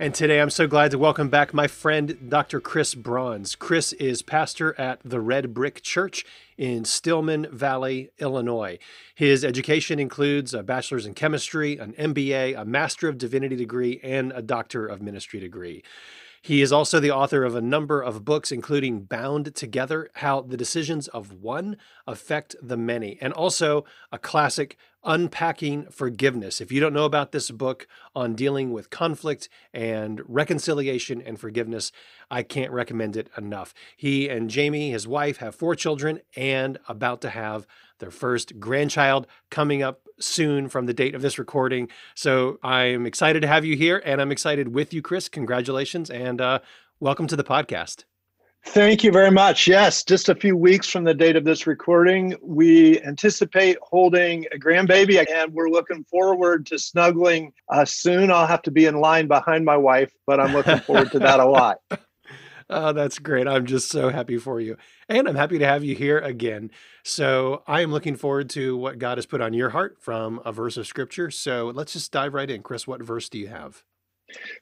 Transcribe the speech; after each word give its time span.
And 0.00 0.14
today 0.14 0.40
I'm 0.40 0.50
so 0.50 0.68
glad 0.68 0.92
to 0.92 0.98
welcome 0.98 1.28
back 1.28 1.52
my 1.52 1.66
friend, 1.66 2.28
Dr. 2.28 2.60
Chris 2.60 2.94
Brauns. 2.94 3.56
Chris 3.56 3.92
is 3.94 4.22
pastor 4.22 4.78
at 4.78 5.00
the 5.04 5.20
Red 5.20 5.52
Brick 5.52 5.82
Church 5.82 6.24
in 6.56 6.84
Stillman 6.84 7.48
Valley, 7.50 8.10
Illinois. 8.20 8.78
His 9.16 9.44
education 9.44 9.98
includes 9.98 10.54
a 10.54 10.62
bachelor's 10.62 11.04
in 11.04 11.14
chemistry, 11.14 11.78
an 11.78 11.94
MBA, 11.94 12.56
a 12.56 12.64
Master 12.64 13.08
of 13.08 13.18
Divinity 13.18 13.56
degree, 13.56 13.98
and 14.04 14.30
a 14.36 14.40
Doctor 14.40 14.86
of 14.86 15.02
Ministry 15.02 15.40
degree. 15.40 15.82
He 16.42 16.62
is 16.62 16.72
also 16.72 17.00
the 17.00 17.10
author 17.10 17.42
of 17.42 17.56
a 17.56 17.60
number 17.60 18.00
of 18.00 18.24
books, 18.24 18.52
including 18.52 19.00
Bound 19.00 19.52
Together 19.56 20.10
How 20.14 20.42
the 20.42 20.56
Decisions 20.56 21.08
of 21.08 21.32
One 21.32 21.76
Affect 22.06 22.54
the 22.62 22.76
Many, 22.76 23.18
and 23.20 23.32
also 23.32 23.84
a 24.12 24.18
classic, 24.18 24.76
Unpacking 25.04 25.86
Forgiveness. 25.90 26.60
If 26.60 26.72
you 26.72 26.80
don't 26.80 26.92
know 26.92 27.04
about 27.04 27.32
this 27.32 27.50
book 27.50 27.86
on 28.14 28.34
dealing 28.34 28.72
with 28.72 28.90
conflict 28.90 29.48
and 29.72 30.20
reconciliation 30.26 31.22
and 31.22 31.38
forgiveness, 31.38 31.92
I 32.30 32.42
can't 32.42 32.72
recommend 32.72 33.16
it 33.16 33.30
enough. 33.36 33.72
He 33.96 34.28
and 34.28 34.50
Jamie, 34.50 34.90
his 34.90 35.06
wife, 35.06 35.38
have 35.38 35.54
four 35.54 35.74
children 35.74 36.20
and 36.36 36.78
about 36.88 37.20
to 37.22 37.30
have 37.30 37.66
their 37.98 38.10
first 38.10 38.60
grandchild 38.60 39.26
coming 39.50 39.82
up 39.82 40.00
soon 40.20 40.68
from 40.68 40.86
the 40.86 40.94
date 40.94 41.14
of 41.14 41.22
this 41.22 41.38
recording. 41.38 41.88
So 42.14 42.58
I'm 42.62 43.06
excited 43.06 43.40
to 43.42 43.48
have 43.48 43.64
you 43.64 43.76
here 43.76 44.02
and 44.04 44.20
I'm 44.20 44.32
excited 44.32 44.74
with 44.74 44.92
you, 44.92 45.02
Chris. 45.02 45.28
Congratulations 45.28 46.10
and 46.10 46.40
uh, 46.40 46.58
welcome 47.00 47.26
to 47.28 47.36
the 47.36 47.44
podcast. 47.44 48.04
Thank 48.72 49.02
you 49.02 49.10
very 49.10 49.30
much. 49.30 49.66
Yes, 49.66 50.04
just 50.04 50.28
a 50.28 50.34
few 50.34 50.54
weeks 50.54 50.90
from 50.90 51.02
the 51.02 51.14
date 51.14 51.36
of 51.36 51.44
this 51.44 51.66
recording, 51.66 52.36
we 52.42 53.00
anticipate 53.02 53.78
holding 53.82 54.44
a 54.52 54.58
grandbaby, 54.58 55.24
and 55.32 55.54
we're 55.54 55.70
looking 55.70 56.04
forward 56.04 56.66
to 56.66 56.78
snuggling 56.78 57.54
uh, 57.70 57.86
soon. 57.86 58.30
I'll 58.30 58.46
have 58.46 58.60
to 58.62 58.70
be 58.70 58.84
in 58.84 59.00
line 59.00 59.26
behind 59.26 59.64
my 59.64 59.76
wife, 59.78 60.12
but 60.26 60.38
I'm 60.38 60.52
looking 60.52 60.80
forward 60.80 61.10
to 61.12 61.18
that 61.20 61.40
a 61.40 61.46
lot. 61.46 61.78
Oh, 62.70 62.92
that's 62.92 63.18
great. 63.18 63.48
I'm 63.48 63.64
just 63.64 63.88
so 63.88 64.10
happy 64.10 64.36
for 64.36 64.60
you. 64.60 64.76
And 65.08 65.26
I'm 65.26 65.36
happy 65.36 65.56
to 65.56 65.64
have 65.64 65.84
you 65.84 65.94
here 65.94 66.18
again. 66.18 66.70
So 67.02 67.62
I 67.66 67.80
am 67.80 67.90
looking 67.90 68.14
forward 68.14 68.50
to 68.50 68.76
what 68.76 68.98
God 68.98 69.16
has 69.16 69.24
put 69.24 69.40
on 69.40 69.54
your 69.54 69.70
heart 69.70 69.96
from 70.00 70.42
a 70.44 70.52
verse 70.52 70.76
of 70.76 70.86
scripture. 70.86 71.30
So 71.30 71.72
let's 71.74 71.94
just 71.94 72.12
dive 72.12 72.34
right 72.34 72.50
in. 72.50 72.62
Chris, 72.62 72.86
what 72.86 73.02
verse 73.02 73.30
do 73.30 73.38
you 73.38 73.48
have? 73.48 73.82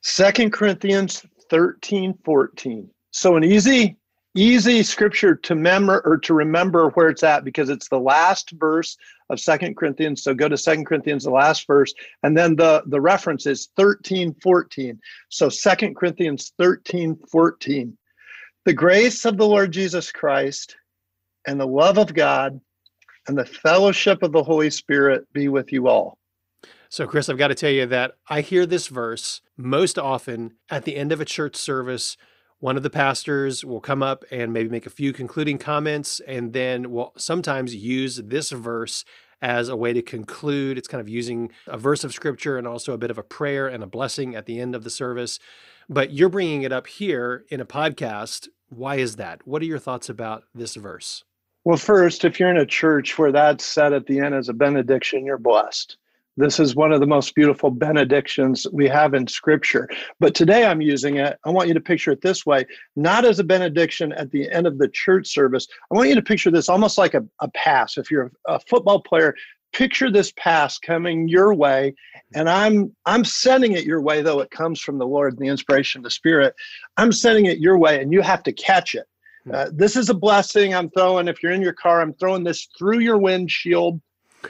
Second 0.03 0.53
Corinthians 0.53 1.27
13, 1.51 2.15
14. 2.25 2.91
So 3.17 3.35
an 3.37 3.45
easy, 3.45 3.97
easy 4.35 4.83
scripture 4.83 5.35
to 5.37 5.55
remember 5.55 6.03
or 6.05 6.19
to 6.19 6.35
remember 6.35 6.91
where 6.91 7.09
it's 7.09 7.23
at 7.23 7.45
because 7.45 7.71
it's 7.71 7.89
the 7.89 7.99
last 7.99 8.51
verse 8.51 8.99
of 9.31 9.41
Second 9.41 9.75
Corinthians. 9.79 10.23
So 10.23 10.35
go 10.35 10.51
to 10.51 10.57
Second 10.59 10.85
Corinthians, 10.85 11.25
the 11.25 11.31
last 11.31 11.67
verse, 11.67 11.95
and 12.23 12.37
then 12.37 12.57
the 12.57 12.83
the 12.85 13.01
reference 13.01 13.47
is 13.47 13.71
13, 13.79 14.35
14. 14.43 15.01
So 15.31 15.49
Second 15.49 15.97
Corinthians 15.97 16.53
13, 16.59 17.17
14. 17.33 17.97
The 18.67 18.75
grace 18.75 19.25
of 19.25 19.39
the 19.39 19.47
Lord 19.47 19.73
Jesus 19.73 20.13
Christ 20.13 20.77
and 21.47 21.59
the 21.59 21.67
love 21.67 21.97
of 21.97 22.13
God 22.13 22.61
and 23.27 23.39
the 23.39 23.47
fellowship 23.47 24.23
of 24.23 24.33
the 24.33 24.43
Holy 24.43 24.69
Spirit 24.69 25.27
be 25.33 25.49
with 25.49 25.73
you 25.73 25.89
all. 25.89 26.19
So, 26.91 27.07
Chris, 27.07 27.31
I've 27.31 27.39
got 27.39 27.49
to 27.49 27.55
tell 27.55 27.71
you 27.71 27.87
that 27.87 28.13
I 28.29 28.43
hear 28.43 28.67
this 28.67 28.89
verse 28.89 29.41
most 29.57 29.99
often 29.99 30.53
at 30.69 30.85
the 30.85 30.97
end 30.97 31.13
of 31.13 31.21
a 31.23 31.25
church 31.25 31.57
service 31.57 32.19
one 32.59 32.77
of 32.77 32.83
the 32.83 32.91
pastors 32.91 33.65
will 33.65 33.81
come 33.81 34.03
up 34.03 34.25
and 34.31 34.53
maybe 34.53 34.69
make 34.69 34.87
a 34.87 34.91
few 34.91 35.13
concluding 35.13 35.59
comments 35.59 36.21
and 36.21 36.53
then 36.53 36.91
we'll 36.91 37.13
sometimes 37.17 37.75
use 37.75 38.17
this 38.17 38.51
verse 38.51 39.05
as 39.43 39.69
a 39.69 39.77
way 39.77 39.93
to 39.93 40.03
conclude. 40.03 40.79
It's 40.79 40.89
kind 40.89 41.01
of 41.01 41.09
using 41.09 41.51
a 41.67 41.77
verse 41.77 42.05
of 42.05 42.15
scripture 42.15 42.57
and 42.57 42.67
also 42.67 42.93
a 42.93 42.99
bit 42.99 43.11
of 43.11 43.19
a 43.19 43.23
prayer 43.23 43.69
and 43.69 43.83
a 43.83 43.87
blessing 43.87 44.35
at 44.35 44.47
the 44.47 44.61
end 44.61 44.75
of 44.75 44.85
the 44.85 44.91
service. 44.91 45.39
But 45.89 46.13
you're 46.13 46.29
bringing 46.29 46.63
it 46.63 46.73
up 46.73 46.87
here 46.87 47.45
in 47.51 47.61
a 47.61 47.67
podcast. 47.67 48.49
Why 48.69 48.97
is 48.97 49.17
that? 49.17 49.47
What 49.47 49.63
are 49.63 49.67
your 49.67 49.79
thoughts 49.79 50.09
about 50.09 50.45
this 50.55 50.75
verse? 50.75 51.25
Well, 51.65 51.77
first, 51.77 52.25
if 52.25 52.39
you're 52.41 52.51
in 52.51 52.57
a 52.57 52.67
church 52.67 53.19
where 53.19 53.33
that's 53.33 53.65
said 53.65 53.93
at 53.93 54.07
the 54.07 54.21
end 54.21 54.35
as 54.35 54.49
a 54.49 54.55
benediction, 54.55 55.27
you're 55.27 55.39
blessed. 55.39 55.97
This 56.37 56.61
is 56.61 56.77
one 56.77 56.93
of 56.93 57.01
the 57.01 57.07
most 57.07 57.35
beautiful 57.35 57.71
benedictions 57.71 58.67
we 58.73 58.89
have 58.89 59.15
in 59.15 59.27
scripture. 59.27 59.89
But 60.21 60.35
today 60.35 60.67
I'm 60.67 60.83
using 60.83 61.17
it. 61.17 61.39
I 61.45 61.51
want 61.51 61.69
you 61.69 61.75
to 61.75 61.81
picture 61.81 62.11
it 62.11 62.21
this 62.21 62.45
way 62.45 62.67
not 62.95 63.25
as 63.25 63.39
a 63.39 63.45
benediction 63.45 64.13
at 64.13 64.31
the 64.31 64.51
end 64.51 64.67
of 64.67 64.79
the 64.79 64.89
church 64.89 65.29
service. 65.29 65.67
I 65.91 65.97
want 65.97 66.09
you 66.09 66.15
to 66.15 66.23
picture 66.23 66.51
this 66.51 66.69
almost 66.69 66.99
like 66.99 67.15
a, 67.15 67.25
a 67.41 67.49
pass. 67.49 67.97
If 67.97 68.11
you're 68.11 68.31
a 68.47 68.61
football 68.61 69.01
player, 69.01 69.35
picture 69.73 70.11
this 70.11 70.33
pass 70.37 70.79
coming 70.79 71.29
your 71.29 71.53
way 71.53 71.93
and 72.35 72.49
i'm 72.49 72.95
i'm 73.05 73.25
sending 73.25 73.73
it 73.73 73.85
your 73.85 74.01
way 74.01 74.23
though 74.23 74.41
it 74.41 74.51
comes 74.51 74.81
from 74.81 74.97
the 74.97 75.07
lord 75.07 75.35
and 75.35 75.43
the 75.43 75.51
inspiration 75.51 75.99
of 75.99 76.05
the 76.05 76.11
spirit 76.11 76.55
i'm 76.97 77.13
sending 77.13 77.47
it 77.47 77.59
your 77.59 77.77
way 77.77 78.01
and 78.01 78.13
you 78.13 78.23
have 78.23 78.43
to 78.43 78.53
catch 78.53 78.95
it 78.95 79.07
hmm. 79.45 79.55
uh, 79.55 79.67
this 79.73 79.95
is 79.97 80.09
a 80.09 80.15
blessing 80.15 80.75
i'm 80.75 80.89
throwing 80.91 81.29
if 81.29 81.43
you're 81.43 81.53
in 81.53 81.61
your 81.61 81.75
car 81.75 82.01
i'm 82.01 82.15
throwing 82.15 82.45
this 82.45 82.69
through 82.79 83.01
your 83.01 83.19
windshield 83.19 84.01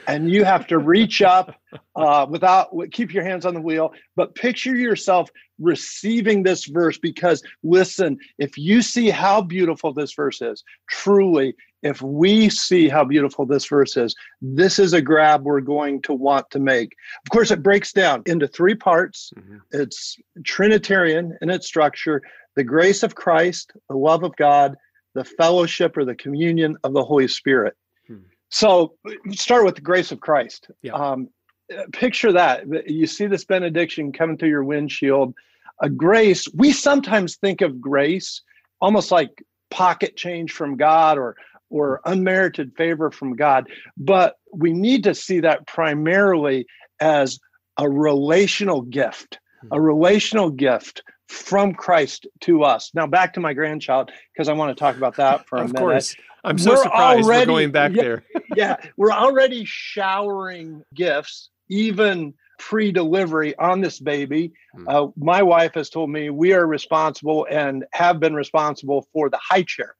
and 0.07 0.29
you 0.29 0.43
have 0.43 0.67
to 0.67 0.77
reach 0.77 1.21
up 1.21 1.55
uh, 1.95 2.25
without 2.29 2.69
keep 2.91 3.13
your 3.13 3.23
hands 3.23 3.45
on 3.45 3.53
the 3.53 3.61
wheel 3.61 3.91
but 4.15 4.35
picture 4.35 4.75
yourself 4.75 5.29
receiving 5.59 6.43
this 6.43 6.65
verse 6.65 6.97
because 6.97 7.41
listen 7.63 8.17
if 8.37 8.57
you 8.57 8.81
see 8.81 9.09
how 9.09 9.41
beautiful 9.41 9.93
this 9.93 10.13
verse 10.13 10.41
is 10.41 10.63
truly 10.89 11.55
if 11.83 12.01
we 12.01 12.49
see 12.49 12.89
how 12.89 13.03
beautiful 13.03 13.45
this 13.45 13.65
verse 13.65 13.97
is 13.97 14.15
this 14.41 14.79
is 14.79 14.93
a 14.93 15.01
grab 15.01 15.43
we're 15.43 15.61
going 15.61 16.01
to 16.01 16.13
want 16.13 16.49
to 16.51 16.59
make. 16.59 16.95
Of 17.25 17.29
course 17.31 17.51
it 17.51 17.63
breaks 17.63 17.93
down 17.93 18.23
into 18.25 18.47
three 18.47 18.75
parts. 18.75 19.31
Mm-hmm. 19.37 19.57
it's 19.71 20.17
trinitarian 20.43 21.37
in 21.41 21.49
its 21.49 21.67
structure 21.67 22.21
the 22.55 22.63
grace 22.63 23.03
of 23.03 23.15
christ 23.15 23.71
the 23.89 23.95
love 23.95 24.23
of 24.23 24.35
god 24.35 24.75
the 25.15 25.23
fellowship 25.23 25.97
or 25.97 26.05
the 26.05 26.15
communion 26.15 26.77
of 26.83 26.93
the 26.93 27.03
holy 27.03 27.27
spirit 27.27 27.75
so 28.49 28.93
start 29.31 29.65
with 29.65 29.75
the 29.75 29.81
grace 29.81 30.11
of 30.11 30.19
Christ. 30.19 30.69
Yeah. 30.81 30.93
Um, 30.93 31.29
picture 31.91 32.31
that. 32.31 32.65
You 32.89 33.07
see 33.07 33.27
this 33.27 33.45
benediction 33.45 34.11
coming 34.11 34.37
through 34.37 34.49
your 34.49 34.63
windshield. 34.63 35.33
A 35.81 35.89
grace, 35.89 36.47
we 36.55 36.71
sometimes 36.71 37.35
think 37.35 37.61
of 37.61 37.79
grace 37.79 38.41
almost 38.79 39.11
like 39.11 39.43
pocket 39.69 40.15
change 40.15 40.51
from 40.51 40.77
God 40.77 41.17
or 41.17 41.35
or 41.69 41.99
unmerited 42.05 42.71
favor 42.77 43.11
from 43.11 43.35
God, 43.35 43.67
but 43.97 44.37
we 44.53 44.71
need 44.71 45.03
to 45.03 45.13
see 45.13 45.41
that 45.41 45.67
primarily 45.67 46.65
as 47.01 47.39
a 47.77 47.89
relational 47.89 48.81
gift, 48.81 49.39
a 49.71 49.75
hmm. 49.75 49.81
relational 49.81 50.49
gift 50.49 51.03
from 51.27 51.73
Christ 51.73 52.25
to 52.41 52.63
us. 52.63 52.91
Now 52.93 53.05
back 53.05 53.33
to 53.33 53.41
my 53.41 53.53
grandchild 53.53 54.11
because 54.33 54.47
I 54.47 54.53
want 54.53 54.75
to 54.75 54.79
talk 54.79 54.95
about 54.95 55.17
that 55.17 55.45
for 55.45 55.57
a 55.57 55.65
of 55.65 55.73
minute. 55.73 55.79
Course. 55.79 56.15
I'm 56.47 56.57
so 56.57 56.71
we're 56.71 56.83
surprised 56.83 57.25
already, 57.25 57.39
we're 57.41 57.45
going 57.45 57.71
back 57.71 57.91
yeah, 57.93 58.01
there. 58.01 58.23
yeah, 58.55 58.75
we're 58.95 59.11
already 59.11 59.63
showering 59.65 60.81
gifts, 60.95 61.49
even 61.69 62.33
pre-delivery 62.57 63.55
on 63.57 63.81
this 63.81 63.99
baby. 63.99 64.53
Hmm. 64.73 64.87
Uh, 64.87 65.07
my 65.17 65.43
wife 65.43 65.73
has 65.73 65.89
told 65.89 66.09
me 66.09 66.29
we 66.29 66.53
are 66.53 66.65
responsible 66.65 67.45
and 67.49 67.85
have 67.93 68.21
been 68.21 68.33
responsible 68.33 69.07
for 69.11 69.29
the 69.29 69.39
high 69.41 69.63
chair. 69.63 69.95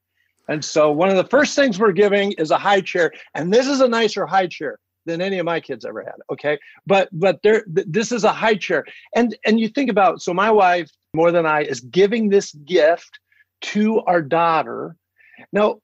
And 0.48 0.64
so 0.64 0.90
one 0.90 1.10
of 1.10 1.16
the 1.16 1.24
first 1.24 1.54
things 1.54 1.78
we're 1.78 1.92
giving 1.92 2.32
is 2.32 2.50
a 2.50 2.56
high 2.56 2.80
chair, 2.80 3.12
and 3.34 3.52
this 3.52 3.66
is 3.66 3.82
a 3.82 3.88
nicer 3.88 4.24
high 4.24 4.46
chair 4.46 4.78
than 5.04 5.20
any 5.20 5.38
of 5.38 5.44
my 5.44 5.60
kids 5.60 5.84
ever 5.84 6.02
had. 6.02 6.14
Okay, 6.32 6.58
but 6.86 7.10
but 7.12 7.40
there, 7.42 7.64
th- 7.64 7.86
this 7.90 8.10
is 8.10 8.24
a 8.24 8.32
high 8.32 8.54
chair, 8.54 8.86
and 9.14 9.36
and 9.44 9.60
you 9.60 9.68
think 9.68 9.90
about 9.90 10.22
so 10.22 10.32
my 10.32 10.50
wife 10.50 10.90
more 11.12 11.30
than 11.30 11.44
I 11.44 11.64
is 11.64 11.80
giving 11.80 12.30
this 12.30 12.52
gift 12.52 13.20
to 13.60 14.00
our 14.00 14.22
daughter. 14.22 14.96
Now 15.52 15.80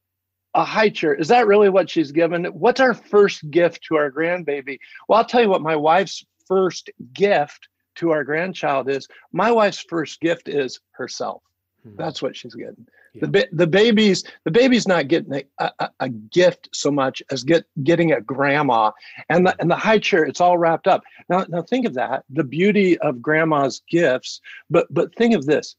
a 0.55 0.65
high 0.65 0.89
chair. 0.89 1.15
Is 1.15 1.29
that 1.29 1.47
really 1.47 1.69
what 1.69 1.91
she's 1.91 2.12
given? 2.12 2.45
What's 2.47 2.81
our 2.81 2.95
first 2.95 3.51
gift 3.51 3.83
to 3.85 3.97
our 3.97 4.11
grandbaby? 4.11 4.79
Well, 5.09 5.19
I'll 5.19 5.25
tell 5.25 5.43
you 5.43 5.49
what 5.49 5.62
my 5.62 5.77
wife's 5.77 6.25
first 6.47 6.91
gift 7.12 7.69
to 7.97 8.11
our 8.11 8.25
grandchild 8.25 8.89
is. 8.89 9.09
My 9.33 9.51
wife's 9.51 9.85
first 9.89 10.21
gift 10.21 10.49
is 10.49 10.81
herself. 10.93 11.43
Hmm. 11.83 11.97
That's 11.97 12.23
what 12.23 12.37
she's 12.37 12.55
getting. 12.55 12.87
Yeah. 13.15 13.27
The 13.27 13.49
the 13.53 13.67
baby's 13.67 14.25
the 14.45 14.51
baby's 14.51 14.89
not 14.89 15.06
getting 15.06 15.35
a, 15.61 15.71
a, 15.79 15.91
a, 16.01 16.09
gift 16.09 16.69
so 16.73 16.91
much 16.91 17.23
as 17.31 17.45
get 17.45 17.65
getting 17.85 18.11
a 18.11 18.21
grandma 18.21 18.91
and 19.29 19.47
the 19.47 19.55
and 19.61 19.71
the 19.71 19.77
high 19.77 20.00
chair. 20.00 20.25
It's 20.25 20.41
all 20.41 20.59
wrapped 20.59 20.89
up. 20.89 21.05
Now 21.29 21.47
now 21.49 21.62
think 21.62 21.87
of 21.87 21.95
that. 21.95 22.25
The 22.31 22.43
beauty 22.43 22.99
of 22.99 23.23
grandma's 23.23 23.83
gifts. 23.89 24.41
But 24.69 24.89
but 24.91 25.15
think 25.15 25.35
of 25.35 25.47
this. 25.47 25.77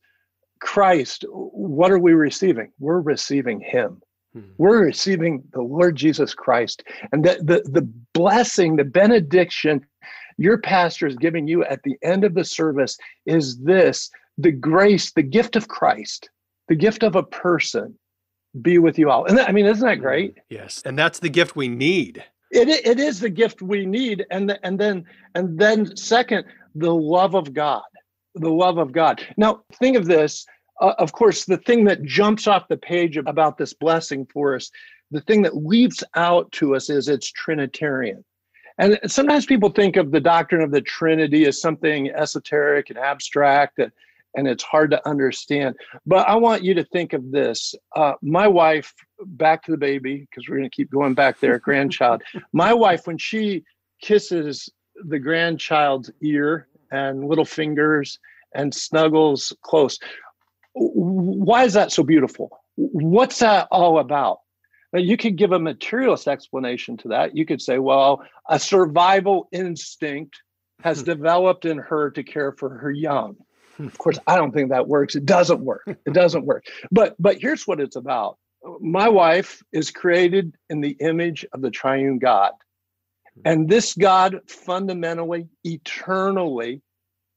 Christ, 0.61 1.25
what 1.29 1.91
are 1.91 1.99
we 1.99 2.13
receiving? 2.13 2.71
We're 2.79 3.01
receiving 3.01 3.59
Him. 3.59 4.01
Hmm. 4.35 4.41
We're 4.57 4.83
receiving 4.83 5.43
the 5.53 5.61
Lord 5.61 5.95
Jesus 5.95 6.33
Christ. 6.33 6.83
And 7.11 7.23
the, 7.23 7.39
the, 7.41 7.69
the 7.69 7.89
blessing, 8.13 8.75
the 8.75 8.83
benediction 8.83 9.85
your 10.37 10.57
pastor 10.57 11.07
is 11.07 11.15
giving 11.15 11.47
you 11.47 11.63
at 11.63 11.83
the 11.83 11.97
end 12.03 12.25
of 12.25 12.33
the 12.33 12.43
service 12.43 12.97
is 13.25 13.57
this 13.59 14.09
the 14.37 14.51
grace, 14.51 15.11
the 15.13 15.23
gift 15.23 15.55
of 15.55 15.69
Christ, 15.69 16.29
the 16.67 16.75
gift 16.75 17.03
of 17.03 17.15
a 17.15 17.23
person 17.23 17.97
be 18.61 18.77
with 18.77 18.99
you 18.99 19.09
all. 19.09 19.25
And 19.25 19.37
that, 19.37 19.47
I 19.47 19.53
mean, 19.53 19.65
isn't 19.65 19.85
that 19.85 19.95
great? 20.01 20.35
Mm, 20.35 20.41
yes. 20.49 20.81
And 20.85 20.99
that's 20.99 21.19
the 21.19 21.29
gift 21.29 21.55
we 21.55 21.69
need. 21.69 22.23
It, 22.51 22.67
it 22.67 22.99
is 22.99 23.19
the 23.19 23.29
gift 23.29 23.61
we 23.61 23.85
need. 23.85 24.25
And, 24.31 24.49
the, 24.49 24.65
and 24.65 24.77
then, 24.77 25.05
and 25.35 25.57
then 25.57 25.95
second, 25.95 26.45
the 26.73 26.93
love 26.93 27.33
of 27.33 27.53
God, 27.53 27.83
the 28.35 28.49
love 28.49 28.77
of 28.77 28.91
God. 28.91 29.25
Now, 29.37 29.63
think 29.73 29.95
of 29.95 30.05
this. 30.05 30.45
Uh, 30.81 30.93
of 30.97 31.11
course, 31.11 31.45
the 31.45 31.57
thing 31.57 31.85
that 31.85 32.03
jumps 32.03 32.47
off 32.47 32.67
the 32.67 32.77
page 32.77 33.17
about 33.17 33.57
this 33.57 33.73
blessing 33.73 34.25
for 34.25 34.55
us, 34.55 34.71
the 35.11 35.21
thing 35.21 35.41
that 35.41 35.55
leaps 35.55 36.03
out 36.15 36.51
to 36.53 36.75
us 36.75 36.89
is 36.89 37.07
it's 37.07 37.31
Trinitarian. 37.31 38.23
And 38.77 38.99
sometimes 39.07 39.45
people 39.45 39.69
think 39.69 39.95
of 39.95 40.11
the 40.11 40.19
doctrine 40.19 40.61
of 40.61 40.71
the 40.71 40.81
Trinity 40.81 41.45
as 41.45 41.61
something 41.61 42.09
esoteric 42.09 42.89
and 42.89 42.99
abstract 42.99 43.79
and, 43.79 43.91
and 44.35 44.47
it's 44.47 44.63
hard 44.63 44.91
to 44.91 45.07
understand. 45.07 45.75
But 46.05 46.27
I 46.27 46.35
want 46.35 46.63
you 46.63 46.73
to 46.73 46.83
think 46.83 47.13
of 47.13 47.31
this. 47.31 47.73
Uh, 47.95 48.13
my 48.21 48.47
wife, 48.47 48.93
back 49.25 49.63
to 49.63 49.71
the 49.71 49.77
baby, 49.77 50.27
because 50.29 50.49
we're 50.49 50.57
going 50.57 50.69
to 50.69 50.75
keep 50.75 50.91
going 50.91 51.13
back 51.13 51.39
there, 51.39 51.57
grandchild. 51.57 52.21
My 52.53 52.73
wife, 52.73 53.07
when 53.07 53.17
she 53.17 53.63
kisses 54.01 54.69
the 55.07 55.19
grandchild's 55.19 56.11
ear 56.21 56.67
and 56.91 57.27
little 57.27 57.45
fingers 57.45 58.19
and 58.53 58.73
snuggles 58.73 59.53
close, 59.61 59.99
why 60.75 61.63
is 61.63 61.73
that 61.73 61.91
so 61.91 62.03
beautiful? 62.03 62.59
What's 62.75 63.39
that 63.39 63.67
all 63.71 63.99
about? 63.99 64.39
Now, 64.91 64.99
you 64.99 65.17
could 65.17 65.35
give 65.35 65.51
a 65.51 65.59
materialist 65.59 66.27
explanation 66.27 66.97
to 66.97 67.09
that. 67.09 67.35
You 67.35 67.45
could 67.45 67.61
say, 67.61 67.79
well, 67.79 68.23
a 68.49 68.59
survival 68.59 69.47
instinct 69.51 70.41
has 70.81 70.99
hmm. 70.99 71.05
developed 71.05 71.65
in 71.65 71.77
her 71.77 72.11
to 72.11 72.23
care 72.23 72.51
for 72.51 72.69
her 72.69 72.91
young. 72.91 73.35
Of 73.79 73.97
course, 73.97 74.19
I 74.25 74.37
don't 74.37 74.53
think 74.53 74.69
that 74.69 74.87
works. 74.87 75.15
It 75.15 75.25
doesn't 75.25 75.59
work. 75.59 75.83
It 75.87 76.13
doesn't 76.13 76.45
work. 76.45 76.65
But 76.91 77.15
but 77.19 77.41
here's 77.41 77.67
what 77.67 77.81
it's 77.81 77.97
about. 77.97 78.37
My 78.79 79.09
wife 79.09 79.61
is 79.73 79.91
created 79.91 80.55
in 80.69 80.81
the 80.81 80.95
image 80.99 81.45
of 81.53 81.61
the 81.61 81.69
triune 81.69 82.17
God. 82.17 82.53
And 83.43 83.67
this 83.67 83.93
God 83.93 84.39
fundamentally, 84.47 85.49
eternally 85.65 86.81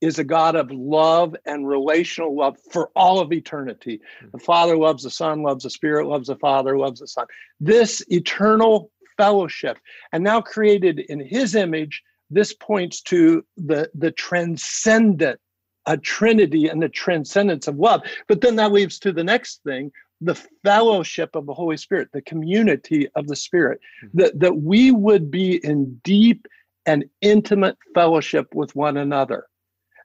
is 0.00 0.18
a 0.18 0.24
God 0.24 0.54
of 0.56 0.70
love 0.70 1.34
and 1.44 1.66
relational 1.66 2.36
love 2.36 2.56
for 2.70 2.90
all 2.94 3.20
of 3.20 3.32
eternity. 3.32 4.00
The 4.32 4.38
Father 4.38 4.76
loves 4.76 5.02
the 5.02 5.10
Son, 5.10 5.42
loves 5.42 5.64
the 5.64 5.70
Spirit, 5.70 6.06
loves 6.06 6.28
the 6.28 6.36
Father, 6.36 6.78
loves 6.78 7.00
the 7.00 7.08
Son. 7.08 7.26
This 7.60 8.02
eternal 8.08 8.90
fellowship, 9.16 9.78
and 10.12 10.22
now 10.22 10.40
created 10.40 11.00
in 11.00 11.20
His 11.20 11.54
image, 11.54 12.02
this 12.30 12.52
points 12.54 13.00
to 13.02 13.44
the, 13.56 13.90
the 13.94 14.12
transcendent, 14.12 15.40
a 15.86 15.96
trinity 15.96 16.68
and 16.68 16.82
the 16.82 16.88
transcendence 16.88 17.66
of 17.66 17.78
love. 17.78 18.02
But 18.28 18.40
then 18.40 18.56
that 18.56 18.72
leads 18.72 18.98
to 19.00 19.12
the 19.12 19.24
next 19.24 19.62
thing 19.64 19.90
the 20.20 20.34
fellowship 20.64 21.36
of 21.36 21.46
the 21.46 21.54
Holy 21.54 21.76
Spirit, 21.76 22.08
the 22.12 22.22
community 22.22 23.08
of 23.14 23.28
the 23.28 23.36
Spirit, 23.36 23.80
mm-hmm. 24.04 24.18
that, 24.18 24.38
that 24.40 24.56
we 24.56 24.90
would 24.90 25.30
be 25.30 25.64
in 25.64 26.00
deep 26.02 26.46
and 26.86 27.04
intimate 27.20 27.76
fellowship 27.94 28.54
with 28.54 28.74
one 28.74 28.96
another. 28.96 29.46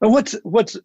And 0.04 0.12
what's 0.12 0.34
what's 0.44 0.78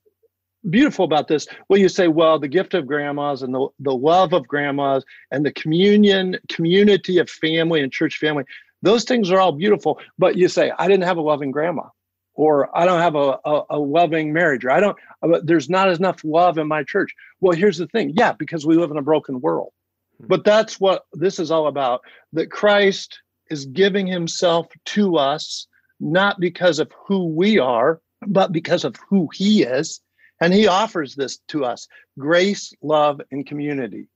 beautiful 0.70 1.05
about 1.05 1.26
this? 1.26 1.49
Well, 1.69 1.81
you 1.81 1.88
say, 1.88 2.06
well, 2.06 2.38
the 2.38 2.47
gift 2.47 2.73
of 2.75 2.87
grandmas 2.87 3.43
and 3.43 3.53
the, 3.53 3.67
the 3.81 3.94
love 3.94 4.32
of 4.32 4.47
grandmas 4.47 5.05
and 5.32 5.44
the 5.44 5.53
communion, 5.53 6.38
community 6.49 7.19
of 7.19 7.29
family 7.29 7.82
and 7.82 7.93
church 7.93 8.19
family, 8.19 8.44
those 8.81 9.03
things 9.03 9.32
are 9.32 9.41
all 9.41 9.50
beautiful. 9.50 10.00
But 10.19 10.37
you 10.37 10.47
say, 10.49 10.70
I 10.79 10.87
didn't 10.87 11.03
have 11.03 11.17
a 11.17 11.20
loving 11.20 11.50
grandma, 11.50 11.88
or 12.35 12.70
I 12.79 12.87
don't 12.87 13.00
have 13.00 13.17
a, 13.17 13.38
a, 13.44 13.62
a 13.70 13.79
loving 13.79 14.32
marriage, 14.32 14.65
or 14.65 14.70
I 14.70 14.79
don't, 14.79 14.97
there's 15.44 15.69
not 15.69 15.91
enough 15.91 16.23
love 16.23 16.56
in 16.56 16.69
my 16.69 16.85
church. 16.85 17.12
Well, 17.41 17.56
here's 17.56 17.79
the 17.79 17.88
thing. 17.88 18.12
Yeah, 18.15 18.32
because 18.32 18.65
we 18.65 18.76
live 18.76 18.93
in 18.93 18.99
a 18.99 19.03
broken 19.03 19.41
world. 19.41 19.73
Hmm. 20.20 20.29
But 20.29 20.44
that's 20.44 20.79
what 20.79 21.06
this 21.12 21.41
is 21.41 21.50
all 21.50 21.67
about 21.67 22.03
that 22.35 22.53
Christ 22.53 23.19
is 23.50 23.67
giving 23.67 24.06
himself 24.06 24.69
to 24.85 25.17
us, 25.17 25.67
not 25.99 26.38
because 26.38 26.79
of 26.79 26.93
who 27.06 27.26
we 27.26 27.59
are, 27.59 28.00
but 28.26 28.53
because 28.53 28.85
of 28.85 28.97
who 29.09 29.29
he 29.32 29.62
is. 29.62 30.00
And 30.41 30.55
he 30.55 30.69
offers 30.69 31.15
this 31.15 31.38
to 31.49 31.65
us 31.65 31.88
grace, 32.19 32.73
love, 32.82 33.20
and 33.31 33.47
community. 33.47 34.09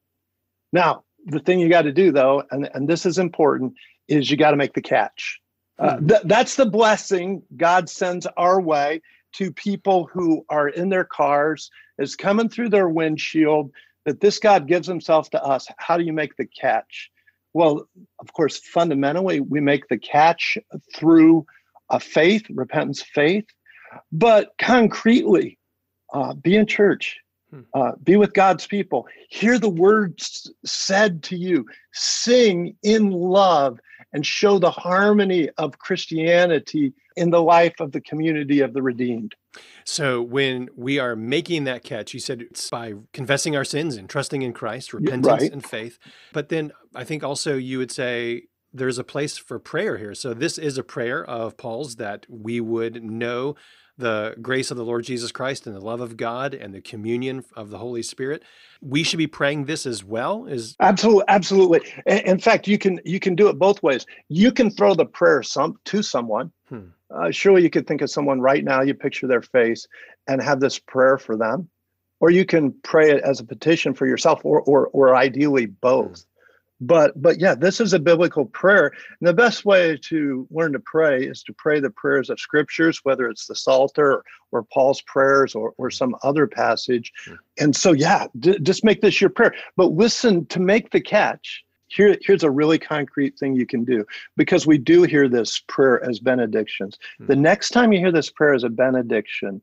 Now, 0.72 1.04
the 1.26 1.40
thing 1.40 1.60
you 1.60 1.68
got 1.68 1.82
to 1.82 1.92
do, 1.92 2.12
though, 2.12 2.44
and, 2.50 2.68
and 2.74 2.88
this 2.88 3.06
is 3.06 3.18
important, 3.18 3.74
is 4.08 4.30
you 4.30 4.36
got 4.36 4.52
to 4.52 4.56
make 4.56 4.74
the 4.74 4.82
catch. 4.82 5.40
Uh, 5.78 5.96
hmm. 5.96 6.06
th- 6.06 6.22
that's 6.24 6.56
the 6.56 6.66
blessing 6.66 7.42
God 7.56 7.88
sends 7.88 8.26
our 8.36 8.60
way 8.60 9.02
to 9.34 9.52
people 9.52 10.08
who 10.12 10.44
are 10.48 10.68
in 10.68 10.90
their 10.90 11.04
cars, 11.04 11.70
is 11.98 12.16
coming 12.16 12.48
through 12.48 12.68
their 12.68 12.88
windshield, 12.88 13.72
that 14.04 14.20
this 14.20 14.38
God 14.38 14.66
gives 14.66 14.86
himself 14.86 15.30
to 15.30 15.42
us. 15.42 15.66
How 15.78 15.96
do 15.96 16.04
you 16.04 16.12
make 16.12 16.36
the 16.36 16.46
catch? 16.46 17.10
Well, 17.54 17.88
of 18.18 18.32
course, 18.32 18.58
fundamentally, 18.58 19.40
we 19.40 19.60
make 19.60 19.88
the 19.88 19.98
catch 19.98 20.58
through 20.94 21.46
a 21.88 22.00
faith, 22.00 22.44
repentance, 22.50 23.02
faith, 23.02 23.46
but 24.10 24.52
concretely, 24.58 25.58
uh, 26.12 26.34
be 26.34 26.56
in 26.56 26.66
church, 26.66 27.18
hmm. 27.50 27.60
uh, 27.74 27.92
be 28.02 28.16
with 28.16 28.34
God's 28.34 28.66
people, 28.66 29.06
hear 29.28 29.58
the 29.58 29.68
words 29.68 30.52
said 30.64 31.22
to 31.24 31.36
you, 31.36 31.66
sing 31.92 32.76
in 32.82 33.10
love, 33.10 33.78
and 34.12 34.26
show 34.26 34.58
the 34.58 34.70
harmony 34.70 35.48
of 35.58 35.78
Christianity 35.78 36.92
in 37.16 37.30
the 37.30 37.42
life 37.42 37.74
of 37.80 37.92
the 37.92 38.00
community 38.00 38.60
of 38.60 38.72
the 38.72 38.82
redeemed. 38.82 39.34
So, 39.84 40.22
when 40.22 40.68
we 40.76 40.98
are 40.98 41.16
making 41.16 41.64
that 41.64 41.84
catch, 41.84 42.14
you 42.14 42.20
said 42.20 42.42
it's 42.42 42.70
by 42.70 42.94
confessing 43.12 43.56
our 43.56 43.64
sins 43.64 43.96
and 43.96 44.08
trusting 44.08 44.42
in 44.42 44.52
Christ, 44.52 44.92
repentance 44.94 45.42
right. 45.42 45.52
and 45.52 45.64
faith. 45.64 45.98
But 46.32 46.48
then 46.48 46.72
I 46.94 47.04
think 47.04 47.22
also 47.22 47.56
you 47.56 47.78
would 47.78 47.90
say 47.90 48.44
there's 48.72 48.98
a 48.98 49.04
place 49.04 49.36
for 49.36 49.58
prayer 49.58 49.98
here. 49.98 50.14
So, 50.14 50.32
this 50.32 50.56
is 50.56 50.78
a 50.78 50.82
prayer 50.82 51.24
of 51.24 51.56
Paul's 51.56 51.96
that 51.96 52.26
we 52.28 52.60
would 52.60 53.02
know 53.02 53.56
the 53.98 54.34
grace 54.40 54.70
of 54.70 54.76
the 54.76 54.84
Lord 54.84 55.04
Jesus 55.04 55.32
Christ 55.32 55.66
and 55.66 55.76
the 55.76 55.80
love 55.80 56.00
of 56.00 56.16
God 56.16 56.54
and 56.54 56.74
the 56.74 56.80
communion 56.80 57.44
of 57.54 57.70
the 57.70 57.78
Holy 57.78 58.02
Spirit. 58.02 58.42
We 58.80 59.02
should 59.02 59.18
be 59.18 59.26
praying 59.26 59.66
this 59.66 59.86
as 59.86 60.02
well. 60.02 60.46
Is 60.46 60.76
absolutely, 60.80 61.24
absolutely. 61.28 61.80
In 62.06 62.38
fact, 62.38 62.66
you 62.66 62.78
can 62.78 63.00
you 63.04 63.20
can 63.20 63.34
do 63.34 63.48
it 63.48 63.58
both 63.58 63.82
ways. 63.82 64.06
You 64.28 64.52
can 64.52 64.70
throw 64.70 64.94
the 64.94 65.06
prayer 65.06 65.42
some 65.42 65.78
to 65.86 66.02
someone. 66.02 66.50
Hmm. 66.68 66.86
Uh, 67.10 67.30
surely 67.30 67.62
you 67.62 67.70
could 67.70 67.86
think 67.86 68.00
of 68.00 68.10
someone 68.10 68.40
right 68.40 68.64
now. 68.64 68.80
You 68.82 68.94
picture 68.94 69.26
their 69.26 69.42
face 69.42 69.86
and 70.26 70.42
have 70.42 70.60
this 70.60 70.78
prayer 70.78 71.18
for 71.18 71.36
them, 71.36 71.68
or 72.20 72.30
you 72.30 72.44
can 72.44 72.74
pray 72.82 73.10
it 73.10 73.22
as 73.22 73.40
a 73.40 73.44
petition 73.44 73.94
for 73.94 74.06
yourself, 74.06 74.40
or 74.44 74.62
or 74.62 74.88
or 74.88 75.14
ideally 75.14 75.66
both. 75.66 76.24
But 76.84 77.20
but 77.22 77.40
yeah 77.40 77.54
this 77.54 77.80
is 77.80 77.92
a 77.92 77.98
biblical 77.98 78.44
prayer. 78.46 78.92
And 79.20 79.28
the 79.28 79.32
best 79.34 79.64
way 79.64 79.96
to 80.08 80.46
learn 80.50 80.72
to 80.72 80.80
pray 80.80 81.24
is 81.24 81.42
to 81.44 81.52
pray 81.52 81.78
the 81.78 81.90
prayers 81.90 82.28
of 82.28 82.40
scriptures 82.40 83.00
whether 83.04 83.28
it's 83.28 83.46
the 83.46 83.54
psalter 83.54 84.24
or, 84.50 84.64
paul's 84.64 85.00
prayers 85.02 85.54
or, 85.54 85.72
or 85.78 85.90
some 85.90 86.16
other 86.22 86.46
passage. 86.46 87.12
And 87.58 87.74
so 87.74 87.92
yeah 87.92 88.26
d- 88.38 88.58
just 88.62 88.84
make 88.84 89.00
this 89.00 89.20
your 89.20 89.30
prayer. 89.30 89.54
But 89.76 89.92
listen 89.92 90.46
to 90.46 90.60
make 90.60 90.90
the 90.90 91.00
catch 91.00 91.64
here, 91.86 92.16
here's 92.22 92.42
a 92.42 92.50
really 92.50 92.78
concrete 92.78 93.38
thing 93.38 93.54
you 93.54 93.66
can 93.66 93.84
do. 93.84 94.04
Because 94.36 94.66
we 94.66 94.78
do 94.78 95.02
hear 95.02 95.28
this 95.28 95.62
prayer 95.68 96.02
as 96.02 96.18
benedictions. 96.18 96.96
Mm-hmm. 96.96 97.26
the 97.26 97.36
next 97.36 97.70
time 97.70 97.92
you 97.92 98.00
hear 98.00 98.12
this 98.12 98.30
prayer 98.30 98.54
as 98.54 98.64
a 98.64 98.70
benediction 98.70 99.62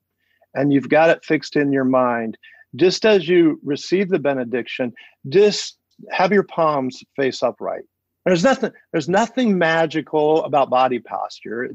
and 0.54 0.72
you've 0.72 0.90
got 0.90 1.10
it 1.10 1.26
fixed 1.26 1.56
in 1.56 1.72
your 1.74 1.86
mind 1.86 2.38
just 2.76 3.06
as 3.06 3.28
you 3.28 3.60
receive 3.64 4.10
the 4.10 4.20
benediction 4.20 4.94
just 5.28 5.79
have 6.12 6.32
your 6.32 6.44
palms 6.44 7.04
face 7.16 7.44
upright. 7.44 7.84
There's 8.26 8.44
nothing. 8.44 8.72
There's 8.92 9.10
nothing 9.10 9.58
magical 9.58 10.44
about 10.44 10.70
body 10.70 11.00
posture. 11.00 11.72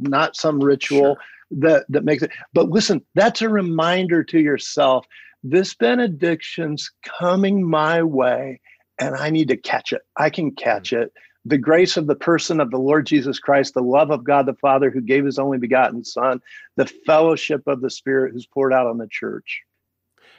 Not 0.00 0.34
some 0.34 0.58
ritual 0.58 1.16
sure. 1.16 1.18
that 1.52 1.86
that 1.88 2.04
makes 2.04 2.22
it. 2.22 2.30
But 2.52 2.70
listen, 2.70 3.02
that's 3.14 3.42
a 3.42 3.48
reminder 3.48 4.24
to 4.24 4.40
yourself. 4.40 5.06
This 5.42 5.74
benediction's 5.74 6.90
coming 7.04 7.68
my 7.68 8.02
way, 8.02 8.60
and 8.98 9.14
I 9.14 9.30
need 9.30 9.48
to 9.48 9.56
catch 9.56 9.92
it. 9.92 10.02
I 10.16 10.30
can 10.30 10.52
catch 10.52 10.90
mm-hmm. 10.90 11.04
it. 11.04 11.12
The 11.44 11.58
grace 11.58 11.98
of 11.98 12.06
the 12.06 12.16
person 12.16 12.58
of 12.58 12.70
the 12.70 12.78
Lord 12.78 13.06
Jesus 13.06 13.38
Christ, 13.38 13.74
the 13.74 13.82
love 13.82 14.10
of 14.10 14.24
God 14.24 14.46
the 14.46 14.54
Father 14.54 14.90
who 14.90 15.02
gave 15.02 15.26
his 15.26 15.38
only 15.38 15.58
begotten 15.58 16.02
Son, 16.02 16.40
the 16.76 16.86
fellowship 16.86 17.66
of 17.66 17.82
the 17.82 17.90
Spirit 17.90 18.32
who's 18.32 18.46
poured 18.46 18.72
out 18.72 18.86
on 18.86 18.96
the 18.96 19.08
church. 19.08 19.62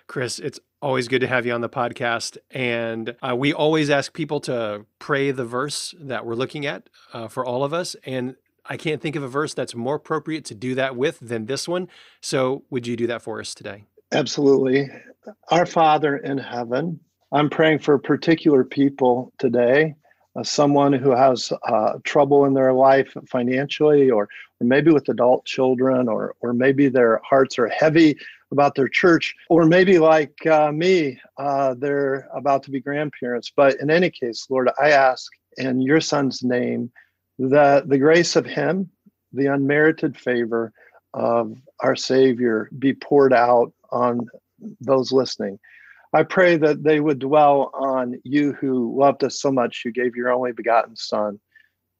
Chris, 0.07 0.39
it's 0.39 0.59
always 0.85 1.07
good 1.07 1.21
to 1.21 1.27
have 1.27 1.47
you 1.47 1.51
on 1.51 1.61
the 1.61 1.69
podcast. 1.69 2.37
And 2.51 3.15
uh, 3.23 3.35
we 3.35 3.53
always 3.53 3.89
ask 3.89 4.13
people 4.13 4.39
to 4.41 4.85
pray 4.99 5.31
the 5.31 5.43
verse 5.43 5.95
that 5.99 6.27
we're 6.27 6.35
looking 6.35 6.67
at 6.67 6.87
uh, 7.11 7.27
for 7.27 7.43
all 7.43 7.63
of 7.63 7.73
us. 7.73 7.95
And 8.05 8.35
I 8.67 8.77
can't 8.77 9.01
think 9.01 9.15
of 9.15 9.23
a 9.23 9.27
verse 9.27 9.55
that's 9.55 9.73
more 9.73 9.95
appropriate 9.95 10.45
to 10.45 10.53
do 10.53 10.75
that 10.75 10.95
with 10.95 11.17
than 11.19 11.47
this 11.47 11.67
one. 11.67 11.87
So, 12.21 12.65
would 12.69 12.85
you 12.85 12.95
do 12.95 13.07
that 13.07 13.23
for 13.23 13.39
us 13.39 13.55
today? 13.55 13.85
Absolutely. 14.11 14.87
Our 15.49 15.65
Father 15.65 16.17
in 16.17 16.37
heaven, 16.37 16.99
I'm 17.31 17.49
praying 17.49 17.79
for 17.79 17.97
particular 17.97 18.63
people 18.63 19.33
today. 19.39 19.95
Uh, 20.35 20.43
someone 20.43 20.93
who 20.93 21.15
has 21.15 21.51
uh, 21.67 21.93
trouble 22.03 22.45
in 22.45 22.53
their 22.53 22.73
life 22.73 23.11
financially, 23.27 24.11
or, 24.11 24.29
or 24.59 24.67
maybe 24.67 24.91
with 24.91 25.09
adult 25.09 25.45
children, 25.45 26.07
or, 26.07 26.35
or 26.41 26.53
maybe 26.53 26.89
their 26.89 27.21
hearts 27.27 27.57
are 27.57 27.69
heavy 27.69 28.17
about 28.51 28.75
their 28.75 28.87
church, 28.87 29.33
or 29.49 29.65
maybe 29.65 29.99
like 29.99 30.45
uh, 30.45 30.71
me, 30.71 31.19
uh, 31.37 31.75
they're 31.77 32.29
about 32.33 32.63
to 32.63 32.71
be 32.71 32.79
grandparents. 32.79 33.51
But 33.55 33.79
in 33.79 33.89
any 33.89 34.09
case, 34.09 34.47
Lord, 34.49 34.69
I 34.81 34.91
ask 34.91 35.31
in 35.57 35.81
your 35.81 36.01
son's 36.01 36.43
name 36.43 36.91
that 37.39 37.89
the 37.89 37.97
grace 37.97 38.35
of 38.35 38.45
him, 38.45 38.89
the 39.33 39.47
unmerited 39.47 40.17
favor 40.17 40.71
of 41.13 41.57
our 41.81 41.95
Savior 41.95 42.69
be 42.77 42.93
poured 42.93 43.33
out 43.33 43.73
on 43.91 44.27
those 44.79 45.11
listening. 45.11 45.59
I 46.13 46.23
pray 46.23 46.55
that 46.57 46.83
they 46.83 47.01
would 47.01 47.19
dwell 47.19 47.71
on 47.73 48.21
you 48.23 48.53
who 48.53 48.97
loved 48.97 49.23
us 49.23 49.41
so 49.41 49.51
much, 49.51 49.83
you 49.83 49.91
gave 49.91 50.15
your 50.15 50.31
only 50.31 50.53
begotten 50.53 50.95
Son, 50.95 51.39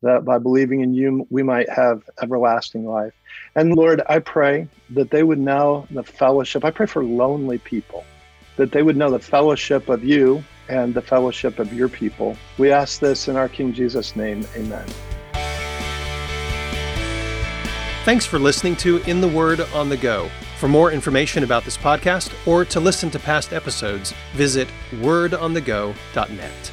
that 0.05 0.23
by 0.23 0.37
believing 0.37 0.81
in 0.81 0.93
you, 0.93 1.25
we 1.31 1.41
might 1.41 1.67
have 1.67 2.03
everlasting 2.21 2.85
life. 2.85 3.11
And 3.55 3.75
Lord, 3.75 4.03
I 4.07 4.19
pray 4.19 4.67
that 4.91 5.09
they 5.09 5.23
would 5.23 5.39
know 5.39 5.87
the 5.89 6.03
fellowship. 6.03 6.63
I 6.63 6.69
pray 6.69 6.85
for 6.85 7.03
lonely 7.03 7.57
people, 7.57 8.03
that 8.55 8.71
they 8.71 8.83
would 8.83 8.95
know 8.95 9.09
the 9.09 9.19
fellowship 9.19 9.89
of 9.89 10.03
you 10.03 10.43
and 10.69 10.93
the 10.93 11.01
fellowship 11.01 11.57
of 11.57 11.73
your 11.73 11.89
people. 11.89 12.37
We 12.59 12.71
ask 12.71 12.99
this 12.99 13.27
in 13.27 13.35
our 13.35 13.49
King 13.49 13.73
Jesus' 13.73 14.15
name. 14.15 14.45
Amen. 14.55 14.85
Thanks 18.03 18.27
for 18.27 18.37
listening 18.37 18.75
to 18.77 18.97
In 19.09 19.21
the 19.21 19.27
Word 19.27 19.61
on 19.73 19.89
the 19.89 19.97
Go. 19.97 20.29
For 20.59 20.67
more 20.67 20.91
information 20.91 21.43
about 21.43 21.65
this 21.65 21.77
podcast 21.77 22.31
or 22.47 22.63
to 22.65 22.79
listen 22.79 23.09
to 23.09 23.17
past 23.17 23.53
episodes, 23.53 24.13
visit 24.33 24.67
wordonthego.net. 24.91 26.71